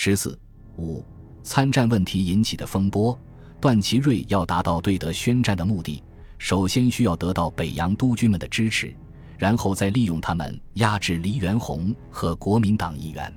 [0.00, 0.38] 十四
[0.76, 1.04] 五
[1.42, 3.18] 参战问题引起的风波，
[3.60, 6.00] 段祺瑞要达到对德宣战的目的，
[6.38, 8.94] 首先需要得到北洋督军们的支持，
[9.38, 13.34] 然后再利用他们压制黎元洪和国民党议员。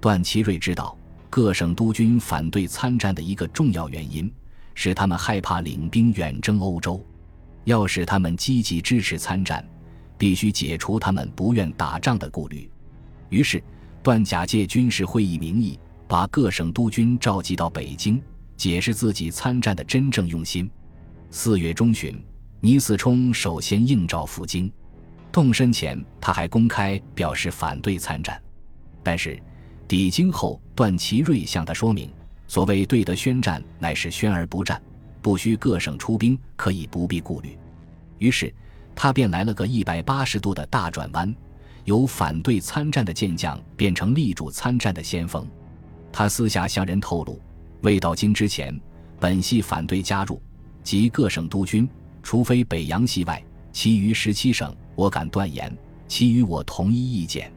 [0.00, 0.96] 段祺瑞知道，
[1.28, 4.32] 各省督军反对参战的一个重要原因
[4.74, 7.04] 是他们害怕领兵远征欧洲，
[7.64, 9.62] 要使他们积极支持参战。
[10.16, 12.70] 必须解除他们不愿打仗的顾虑，
[13.28, 13.62] 于是
[14.02, 15.78] 段假借军事会议名义，
[16.10, 18.20] 把各省督军召集到北京，
[18.56, 20.68] 解释自己参战的真正用心。
[21.30, 22.20] 四月中旬，
[22.58, 24.68] 倪嗣冲首先应召赴京，
[25.30, 28.42] 动身前他还公开表示反对参战，
[29.04, 29.40] 但是
[29.86, 32.12] 抵京后，段祺瑞向他说明，
[32.48, 34.82] 所谓对德宣战乃是宣而不战，
[35.22, 37.56] 不需各省出兵，可以不必顾虑。
[38.18, 38.52] 于是。
[38.96, 41.32] 他便来了个一百八十度的大转弯，
[41.84, 45.48] 由反对参战的健将变成力主参战的先锋。
[46.12, 47.40] 他私下向人透露，
[47.82, 48.78] 未到京之前，
[49.18, 50.40] 本系反对加入，
[50.82, 51.88] 即各省督军，
[52.22, 55.76] 除非北洋系外，其余十七省，我敢断言，
[56.08, 57.52] 其余我同一意见。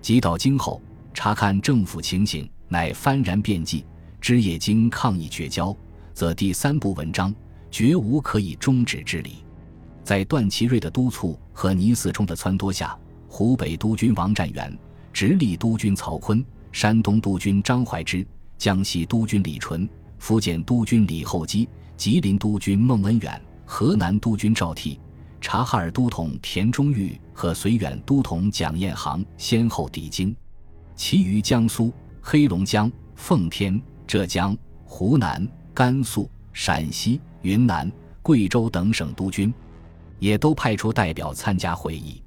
[0.00, 0.80] 即到京后，
[1.12, 3.84] 查看政府情形，乃幡然变计，
[4.20, 5.76] 知也经抗议绝交，
[6.14, 7.34] 则第三部文章
[7.70, 9.44] 绝无可以终止之理。
[10.04, 12.96] 在段祺瑞的督促和倪嗣冲的撺掇下，
[13.28, 14.78] 湖北督军王占元、
[15.12, 19.88] 直隶督军曹锟、山东督军张怀之、江西督军李纯、
[20.18, 24.98] 福建督军李厚基、吉林督军孟恩远、河南督军赵悌、
[25.40, 30.34] 察哈尔都统田中玉和绥远都统蒋彦航先后抵京，
[30.94, 37.90] 其余江苏、黑龙江、奉天、浙江、湖南、甘肃、陕西、云南、
[38.22, 39.52] 贵州等省督军。
[40.20, 42.20] 也都派出代表参加会议。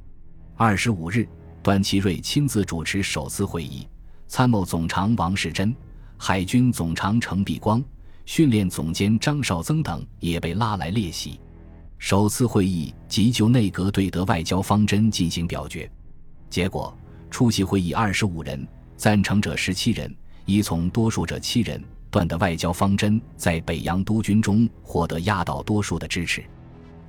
[0.56, 1.28] 二十五日，
[1.62, 3.86] 段祺瑞亲自主持首次会议，
[4.32, 5.76] 参谋总长王士珍、
[6.16, 7.84] 海军总长程璧光、
[8.24, 11.38] 训练总监张绍曾等也被拉来列席。
[11.98, 15.92] 首次会议即就内阁对德外交方针进行表决。
[16.50, 16.98] 结果，
[17.30, 21.84] 出席会议二十五人，赞成者十七人，依从多数者七人。
[22.10, 26.42] 段的外交方针在北洋督军中获得压倒多数的支持，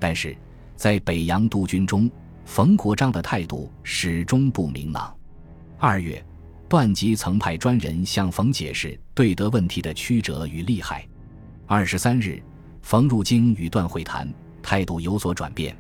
[0.01, 0.37] 但是。
[0.75, 2.11] 在北洋督军中，
[2.45, 5.15] 冯国璋的态度始终不明朗。
[5.79, 6.25] 二月，
[6.73, 11.07] 段吉曾派专人向冯解释对德问题的曲折与利害。
[11.67, 12.43] 二十三日，
[12.81, 14.27] 冯入京与段会谈，
[14.63, 15.77] 态度有所转变。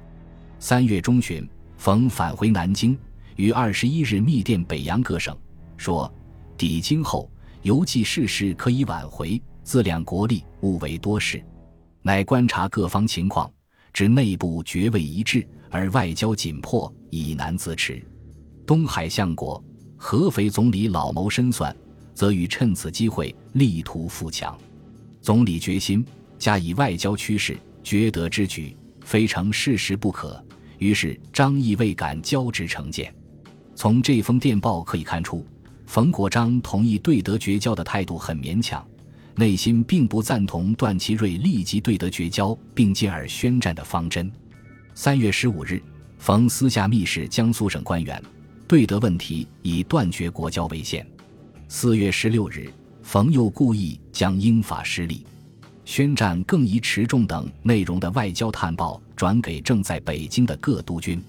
[0.58, 1.48] 三月中旬，
[1.78, 2.94] 冯返回南京，
[3.36, 5.34] 于二十一日密电北洋各省，
[5.78, 6.12] 说
[6.58, 7.32] ：“抵京后，
[7.62, 11.42] 犹记世事可以挽回，自量国力，勿为多事。
[12.02, 13.50] 乃观察各方情况。”
[13.94, 18.06] 知内部绝未一致，而外交紧迫，已难自持。
[18.66, 19.62] 东海相国、
[20.04, 21.74] 合肥总理老谋深算，
[22.12, 24.58] 则欲趁此机会力图富强。
[25.20, 26.04] 总理决心
[26.40, 30.44] 加以外交趋势，绝德之举，非成事实不可。
[30.78, 33.14] 于是张毅未敢交直成见。
[33.76, 35.46] 从这封电报可以看出，
[35.86, 38.84] 冯国璋同意对德绝交的态度很勉强。
[39.36, 44.30] 内心并不赞同段祺瑞立即对德绝交并进而宣战的方针。
[44.96, 45.80] 三月十五日，
[46.18, 48.20] 冯私下密使江苏省官员，
[48.72, 51.06] 对德问题以断绝国交为限。
[51.68, 52.72] 四月十六日，
[53.02, 55.26] 冯又故意将英法失利、
[55.84, 61.22] 宣战更宜持重等内容的外交探报转给正在北京的各督军。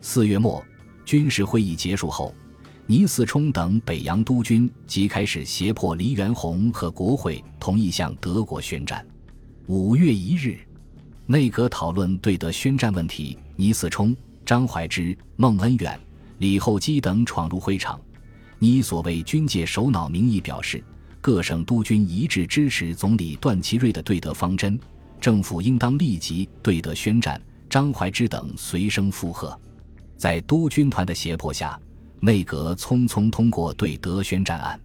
[0.00, 0.64] 四月末，
[1.04, 2.34] 军事会议结束后。
[2.86, 9.06] 倪嗣冲等北洋督军即开始胁迫黎元洪和国会同意向德国宣战。
[9.66, 10.58] 五月一日，
[11.26, 14.16] 内阁讨论对德宣战问题，倪嗣冲、
[14.46, 16.00] 张怀之、孟恩远、
[16.38, 18.00] 李厚基等闯入会场，
[18.58, 20.82] 以所谓军界首脑名义表示，
[21.20, 24.78] 各省督军一致支持总理段祺瑞的对德方针，
[25.20, 27.40] 政府应当立即对德宣战。
[27.68, 29.54] 张怀之等随声附和，
[30.16, 31.78] 在督军团的胁迫下。
[32.20, 34.80] 内阁匆匆通过对德宣战案，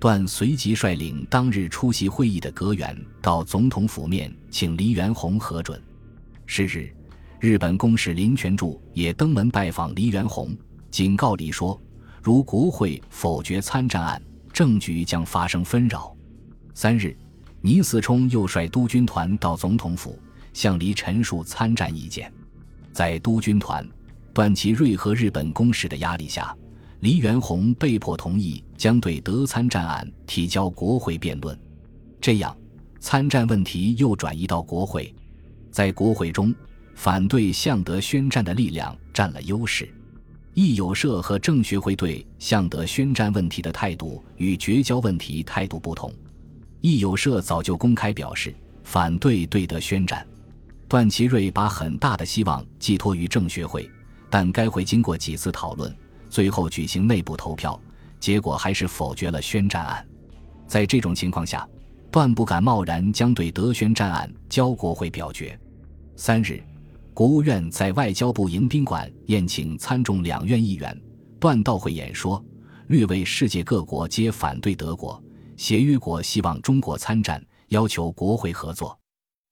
[0.00, 5.80] 段随即率领当日出席会议的阁员到总统府面请黎元洪核准。
[6.46, 6.90] 是日，
[7.38, 10.56] 日本公使林权柱也登门拜访黎元洪，
[10.94, 11.76] 警告黎说：
[12.22, 16.16] 如国会否决参战案，政局将发生纷扰。
[16.72, 17.16] 三日，
[17.62, 20.16] 倪嗣冲又率督军团到总统府，
[20.52, 22.32] 向黎陈述参战意见。
[22.92, 23.84] 在督军团、
[24.32, 26.56] 段祺瑞和日本公使的压力下。
[27.00, 31.58] 黎元洪被迫同意将对德参战案提交国会辩论，
[32.20, 32.56] 这样
[33.00, 35.12] 参战问题又转移到国会。
[35.72, 36.54] 在国会中，
[36.94, 39.92] 反对向德宣战的力量占了优势。
[40.54, 46.12] 义友社和政学会对向德宣战问题的态度与绝交问题态度不同。
[46.80, 48.54] 义友社早就公开表示
[48.84, 50.24] 反对对德宣战。
[50.86, 53.90] 段祺瑞把很大的希望寄托于政学会，
[54.30, 55.92] 但该会经过几次讨论，
[56.30, 57.80] 最后举行内部投票，
[58.20, 60.06] 结果还是否决了宣战案。
[60.68, 61.68] 在这种情况下，
[62.12, 65.58] 段不敢贸然将对德宣战案交国会表决。
[66.14, 66.62] 三日，
[67.14, 71.00] 国务院在外交部迎宾馆宴请参众两院议员，
[71.38, 72.44] 段到会演说，
[72.88, 75.22] 略为世界各国皆反对德国，
[75.56, 78.98] 协约国希望中国参战，要求国会合作。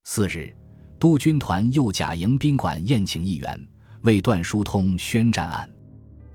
[0.03, 0.53] 四日。
[0.99, 3.69] 督军团又假迎宾馆宴请议员，
[4.03, 5.69] 为段疏通宣战案。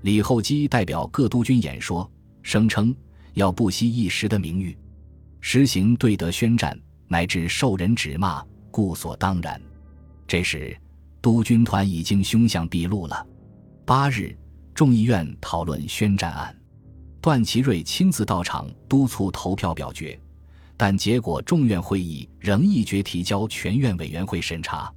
[0.02, 2.10] 李厚基代表各督军演说，
[2.42, 2.94] 声称
[3.32, 4.76] 要不惜一时的名誉，
[5.40, 9.58] 实行对德宣战，乃至受人指骂，故所当然。
[10.26, 10.76] 这时，
[11.20, 13.26] 督军团已经凶相毕露了。
[13.84, 14.36] 八日，
[14.74, 16.56] 众议院讨论宣战案，
[17.20, 20.18] 段祺瑞亲自到场督促投票表决。
[20.76, 24.92] 但结果，众院会议仍一决提交全院委员会审查。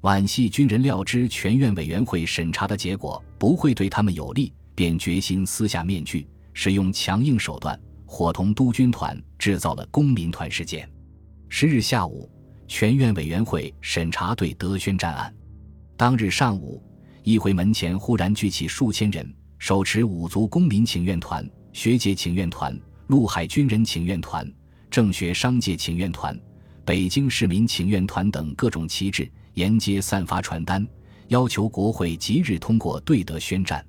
[0.00, 10.88] 皖系军人料知全院委员会审查的结果不会对他们有利，便决心撕下面具，使用强硬手段，伙同督军团制造了公民团事件。
[11.48, 12.30] 十日下午，
[12.66, 15.34] 全院委员会审查对德宣战案。
[15.98, 16.80] 当日上午，
[17.24, 22.78] 议会门前忽然聚起数千人，手持五族公民请愿团、学界请愿团、
[23.08, 24.48] 陆海军人请愿团。
[24.92, 26.38] 政学商界请愿团、
[26.84, 30.86] 北京市民请愿团等各种旗帜沿街散发传单，
[31.26, 33.84] 要求国会即日通过对德宣战。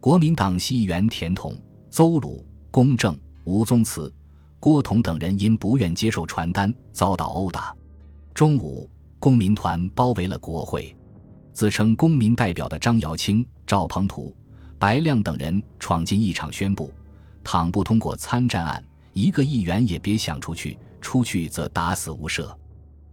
[0.00, 1.54] 国民党系议员田统、
[1.90, 3.14] 邹鲁、龚正、
[3.44, 4.10] 吴宗慈、
[4.58, 7.76] 郭同等人因不愿接受传单，遭到殴打。
[8.32, 8.88] 中午，
[9.18, 10.96] 公民团包围了国会，
[11.52, 14.34] 自称公民代表的张瑶清、赵鹏图、
[14.78, 16.92] 白亮等人闯进议场，宣布：
[17.44, 18.82] 倘不通过参战案。
[19.12, 22.50] 一个议员也别想出去，出去则打死无赦。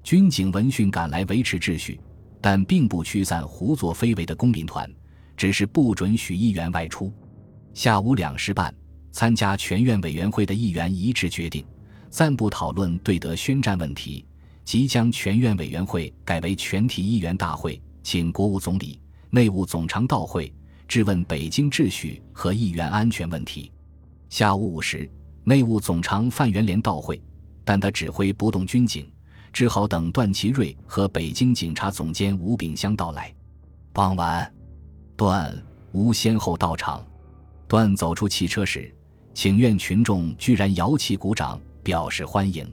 [0.02, 2.00] 军警闻讯赶来维持秩序，
[2.40, 4.90] 但并不驱散胡作非为的公民团，
[5.36, 7.14] 只是不准许议员外出。
[7.74, 8.74] 下午两时半，
[9.12, 11.66] 参加全院委员会的议员一致决定，
[12.10, 14.26] 暂不讨论对德宣战问题，
[14.64, 19.00] 即将全院委员会改为全体议员大会，请国务总理、
[19.30, 20.54] 内务总长到会，
[20.88, 23.72] 质问北京秩序和议员安全问题。
[24.30, 25.10] 下午五时。
[25.46, 27.20] 内务总长范元濂到会，
[27.64, 29.10] 但他指挥不动军警，
[29.52, 33.34] 只好等段祺瑞和北京警察总监吴炳湘到来。
[33.92, 34.54] 傍晚，
[35.16, 35.58] 段
[35.92, 37.04] 吴先后到场。
[37.68, 38.94] 段走出汽车时，
[39.34, 42.72] 请愿群众居然摇旗鼓掌表示欢迎。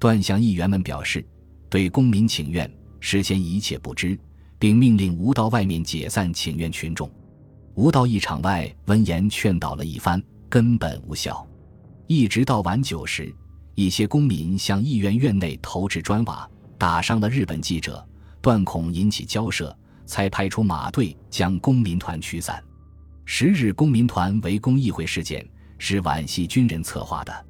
[0.00, 1.24] 段向议员们表示，
[1.68, 2.68] 对公民请愿
[2.98, 4.18] 事先一切不知，
[4.60, 7.10] 并命令吴到外面解散请愿群众。
[7.74, 11.44] 吴到议场外闻言劝导了一番，根本无效。
[12.06, 13.34] 一直到晚九时，
[13.74, 18.06] 一些公民向议院院内投掷砖瓦，打伤了日本记者，
[18.42, 19.74] 断恐引起交涉，
[20.04, 22.62] 才派出马队将公民团驱散。
[23.24, 25.48] 十日公民团围攻议会事件
[25.78, 27.46] 是皖系军人策划的。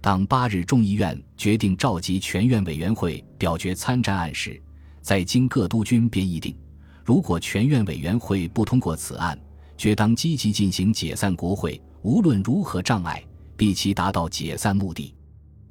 [0.00, 4.60] 当八日众议院决定召集全院委员会表决参战案时，
[5.00, 6.56] 在京各督军便议定，
[7.04, 9.38] 如果全院委员会不通过此案，
[9.76, 13.22] 决当积极进行解散国会，无论如何障碍。
[13.56, 15.12] 必其达到解散目的。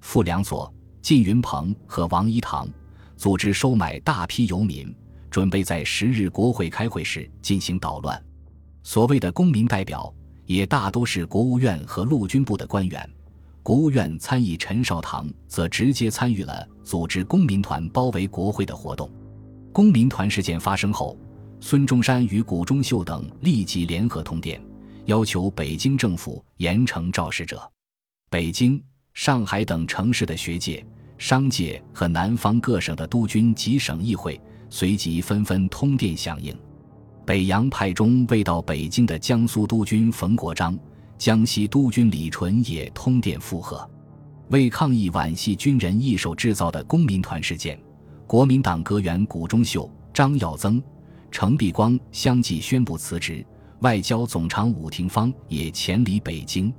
[0.01, 0.69] 傅良佐、
[1.01, 2.67] 靳云鹏和王一堂
[3.15, 4.93] 组织收买大批游民，
[5.31, 8.21] 准备在十日国会开会时进行捣乱。
[8.83, 10.13] 所谓的公民代表
[10.45, 13.09] 也大都是国务院和陆军部的官员。
[13.67, 19.11] 国务院参议陈绍堂则直接参与了组织公民团包围国会的活动。
[19.73, 21.17] 公民团事件发生后，
[21.59, 24.57] 孙中山与谷中秀等立即联合通电，
[25.03, 27.61] 要求北京政府严惩肇事者。
[28.29, 28.81] 北京、
[29.13, 30.81] 上海等城市的学界、
[31.17, 36.57] 商界和南方各省的督军及省议会随即纷纷通电响应。
[37.25, 40.79] 北洋派中未到北京的江苏督军冯国璋、
[41.17, 43.89] 江西督军李纯也通电附和。
[44.49, 47.79] 为抗议皖系军人一手制造的公民团事件，
[48.25, 50.81] 国民党阁员谷中秀、张耀增、
[51.31, 53.45] 程璧光相继宣布辞职，
[53.79, 56.73] 外交总长伍廷芳也潜离北京。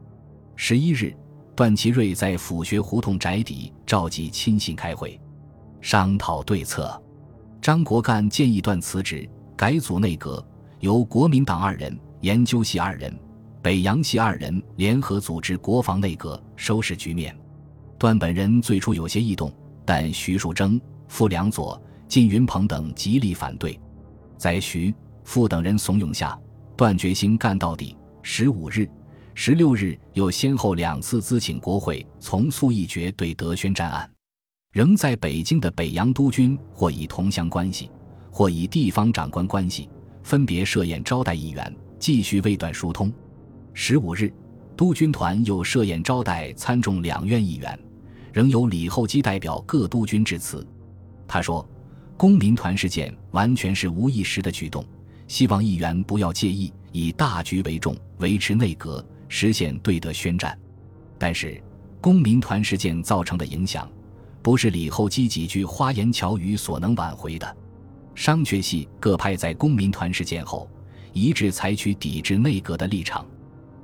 [0.57, 1.15] 十一日。
[1.57, 5.21] 段祺瑞在府学胡同宅邸召集亲信开会，
[5.81, 7.03] 商讨对策。
[7.61, 10.47] 张国干建议段辞职，改组内阁，
[10.79, 13.13] 由国民党二人、研究系二人、
[13.69, 17.39] 北洋系二人联合组织国防内阁，收拾局面。
[17.99, 19.53] 段本人最初有些异动，
[19.85, 23.79] 但徐树铮、傅良佐、靳云鹏等极力反对。
[24.39, 26.35] 在徐、傅等人怂恿下，
[26.79, 27.95] 段决心干到底。
[28.23, 28.89] 十五日、
[29.35, 34.11] 十六日又先后两次咨请国会从速议决对德宣战案。
[34.73, 37.91] 仍在北京的北洋督军，或以同乡关系，
[38.31, 39.91] 或以地方长官关系，
[40.23, 43.13] 分别设宴招待议员，继续为段疏通。
[43.81, 44.31] 十五日，
[44.77, 47.79] 督军团又设宴招待参众两院议员，
[48.33, 50.67] 仍由李厚基代表各督军致辞。
[51.29, 51.67] 他说
[52.19, 54.85] ：“公民团事件完全是无意识的举动，
[55.29, 60.59] 希望议员不要介意，以大局为重，维持内阁，实现对德宣战。
[61.17, 61.63] 但是，
[62.01, 63.89] 公民团事件造成的影响。”
[64.43, 67.57] 不是李厚基几句花言巧语所能挽回的。
[68.17, 70.69] 商榷系各派在公民团事件后，
[71.13, 73.25] 一致采取抵制内阁的立场。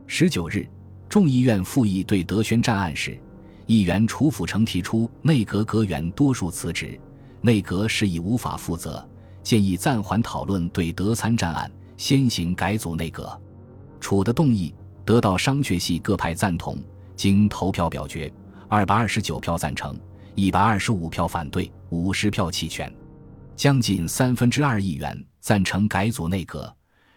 [0.06, 0.66] 十九日，
[1.08, 3.18] 众议院复议对德宣战案时，
[3.66, 6.98] 议员楚辅成提出内阁阁员多数辞职，
[7.40, 9.06] 内阁是已无法负责，
[9.42, 13.40] 建议暂缓讨论对德参战案，先行改组内阁。
[13.98, 16.78] 楚的动议得到商榷系各派赞同，
[17.16, 18.32] 经投票表决，
[18.68, 19.98] 二百二十九票赞成。
[20.36, 22.92] 一百二十五票反对，五十票弃权，
[23.56, 26.72] 将近三分之二议员赞成改组内阁，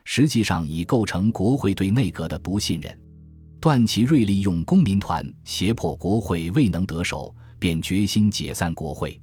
[0.09, 2.97] 实际上已构成国会对内阁的不信任。
[3.59, 9.19] 段祺瑞利用公民团胁迫国会未能得手，便决心解散国会。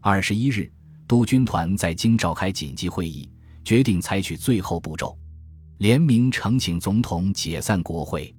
[0.00, 0.70] 二十一日，
[1.08, 3.28] 督军团在京召开紧急会议，
[3.64, 5.18] 决定采取最后步骤，
[5.78, 8.32] 联名呈请总统解散国会。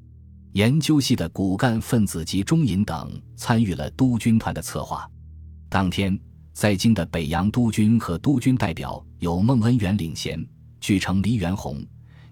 [0.53, 5.05] 研究系的骨干分子及中银等参与了督军团的策划。
[5.67, 6.17] 当天，
[6.53, 10.41] 在京的北洋督军和督军代表由孟恩元领衔，
[10.81, 11.81] 据称黎元洪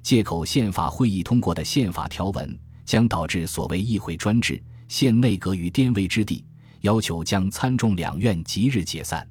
[0.02, 6.44] 借口宪法会议通过的宪法条文将导致所谓议会专制，陷内阁于颠危之地，
[6.82, 9.26] 要求将参众两院即日解散。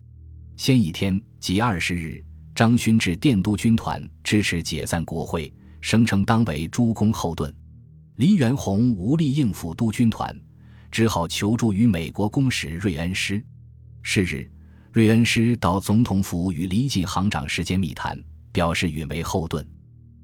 [0.56, 7.52] 先一天即二十日，张勋至电督军团支持解散国会，声称当为诸公后盾。
[8.16, 10.32] 黎元洪无力应付督军团，
[10.92, 13.44] 只好求助于美国公使瑞恩师。
[14.02, 14.48] 是日，
[14.92, 18.16] 瑞恩师到总统府与黎进行长时间密谈，
[18.58, 19.64] 表示允为后盾。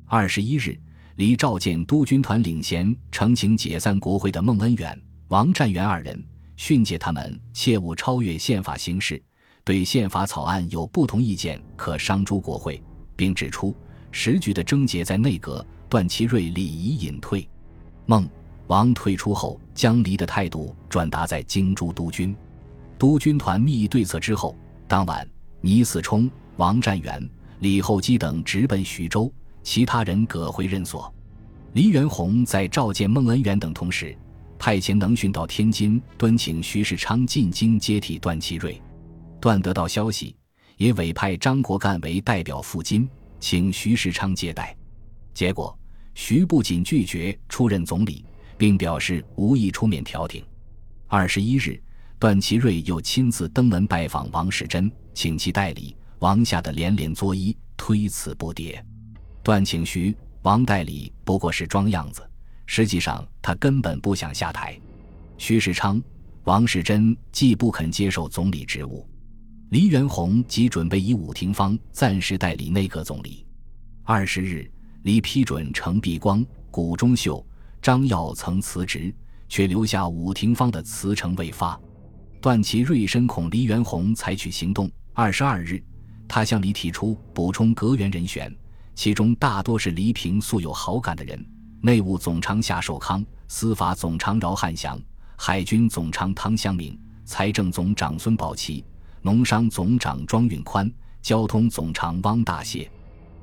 [0.06, 0.76] 二十一日，
[1.14, 6.20] 黎召见督军团领衔呈请解散国会的孟恩远、王占元二人，
[6.56, 9.22] 训诫他们切勿超越宪法行事，
[9.62, 12.82] 对宪法草案有不同意见可商诸国会，
[13.14, 13.72] 并指出
[14.10, 17.48] 时局的症结在内阁，段祺瑞理宜隐退。
[18.04, 18.28] 孟
[18.66, 22.34] 王退出后，将黎的态度转达在京诸督军，
[22.98, 25.24] 督军团密议对策之后，当晚
[25.60, 27.30] 倪嗣冲、王占元、
[27.60, 29.32] 李厚基等直奔徐州，
[29.62, 31.12] 其他人各回任所。
[31.72, 34.16] 黎元洪在召见孟恩元等同时，
[34.58, 38.80] 派遣能训到天津敦请徐世昌进京接替段祺瑞。
[39.40, 40.36] 段得到消息，
[40.76, 43.08] 也委派张国干为代表赴京，
[43.40, 44.76] 请徐世昌接待。
[45.32, 45.76] 结果。
[46.16, 48.24] 徐不仅拒绝出任总理，
[48.56, 50.44] 并表示无意出面调停。
[51.08, 51.82] 二十一日，
[52.20, 55.96] 段祺瑞又亲自登门拜访王世贞，请其代理。
[56.24, 58.82] 王吓得连连作揖，推辞不迭。
[59.42, 62.26] 段请徐、王代理不过是装样子，
[62.64, 64.80] 实际上他根本不想下台。
[65.36, 66.02] 徐世昌、
[66.44, 69.06] 王世贞既不肯接受总理职务，
[69.68, 73.44] 黎元洪即准备以武廷芳暂时代理内阁总理。
[74.02, 74.70] 二十日。
[75.02, 77.46] 离批准程璧光、谷中秀、
[77.82, 79.14] 张耀曾辞职，
[79.50, 81.78] 却留下武廷芳的辞呈未发。
[82.40, 85.78] 段祺瑞深恐黎元洪采取行动，二十二日，
[86.34, 88.52] 他向黎提出补充阁员人选，
[88.96, 91.46] 其中大多是黎平素有好感的人：
[91.80, 95.00] 内务总长夏寿康、司法总长饶汉祥、
[95.36, 98.84] 海军总长汤湘明、财政总长孙宝奇、
[99.22, 102.88] 农商总长庄运宽、交通总长汪大燮。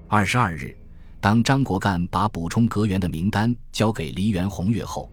[0.09, 0.77] 二十二日。
[1.21, 5.09] 当张国干把补充阁员的名单交给黎元洪阅后，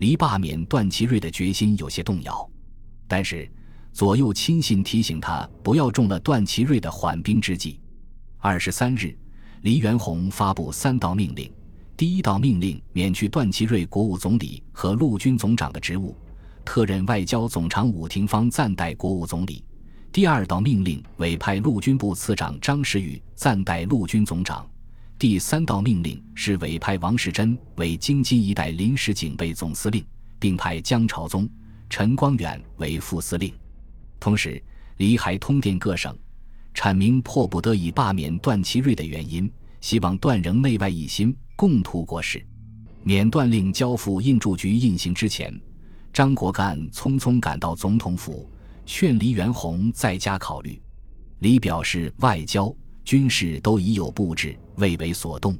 [0.00, 2.46] 黎罢免段祺瑞的决心有些动摇。
[3.08, 3.50] 但是
[3.92, 7.78] 左右亲信提醒他不要中了段祺瑞的缓兵之计。
[8.38, 9.14] 二十三日，
[9.60, 11.52] 黎元洪发布三道命令：
[11.96, 16.16] 第一道命令免去段祺瑞国务总理和陆军总长的职务，
[16.64, 19.62] 特任外交总长武廷芳暂代国务总理；
[20.10, 24.66] 第二道命令委派陆军部次长张时宇暂代陆军总长。
[25.18, 30.02] 第三道命令是委派王世贞为京津一带临时警备总司令，
[30.40, 31.48] 并派江朝宗、
[31.88, 33.52] 陈光远为副司令。
[34.22, 34.62] 同时，
[34.98, 36.16] 黎还通电各省，
[36.76, 39.50] 阐明迫不得已罢免段祺瑞的原因，
[39.80, 42.40] 希望段仍内外一心，共图国事。
[43.02, 45.52] 免段令交付印铸局印行之前，
[46.12, 48.48] 张国干匆匆赶到总统府，
[48.86, 50.80] 劝黎元洪再加考虑。
[51.40, 52.72] 黎表示外交。
[53.04, 55.58] 军事都已有布置，未为所动。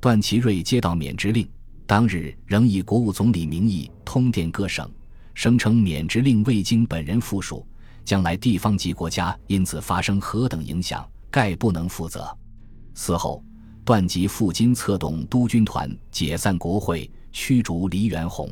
[0.00, 1.48] 段祺瑞接到免职令，
[1.86, 4.90] 当日仍以国务总理名义通电各省，
[5.34, 7.64] 声称免职令未经本人附属，
[8.04, 12.36] 将来地方及国家因此发生何等影响，概不能负责。
[12.94, 13.42] 此后，
[13.84, 18.50] 段吉赴金策动督军团解散国会，驱逐黎元洪。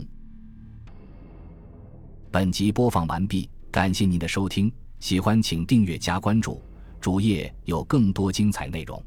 [2.30, 6.62] 本集播放完毕，感谢您的收听，喜欢请订阅加关注，
[7.00, 9.02] 主页有更多精彩内容。